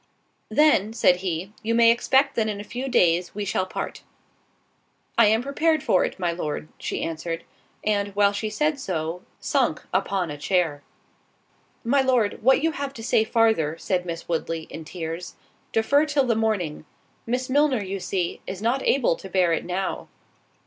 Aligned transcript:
"Then," 0.49 0.93
said 0.93 1.17
he, 1.17 1.53
"you 1.61 1.75
may 1.75 1.91
expect 1.91 2.33
that 2.35 2.47
in 2.47 2.59
a 2.59 2.63
few 2.63 2.89
days 2.89 3.35
we 3.35 3.45
shall 3.45 3.67
part." 3.67 4.01
"I 5.15 5.27
am 5.27 5.43
prepared 5.43 5.83
for 5.83 6.03
it, 6.03 6.17
my 6.17 6.31
Lord," 6.31 6.69
she 6.79 7.03
answered, 7.03 7.43
and, 7.83 8.07
while 8.15 8.31
she 8.31 8.49
said 8.49 8.79
so, 8.79 9.21
sunk 9.39 9.85
upon 9.93 10.31
a 10.31 10.39
chair. 10.39 10.81
"My 11.83 12.01
Lord, 12.01 12.41
what 12.41 12.63
you 12.63 12.71
have 12.71 12.95
to 12.95 13.03
say 13.03 13.23
farther," 13.23 13.77
said 13.77 14.07
Miss 14.07 14.27
Woodley, 14.27 14.63
in 14.71 14.85
tears, 14.85 15.35
"defer 15.71 16.07
till 16.07 16.25
the 16.25 16.35
morning—Miss 16.35 17.47
Milner, 17.47 17.83
you 17.83 17.99
see, 17.99 18.41
is 18.47 18.59
not 18.59 18.81
able 18.81 19.15
to 19.15 19.29
bear 19.29 19.53
it 19.53 19.65
now." 19.65 20.07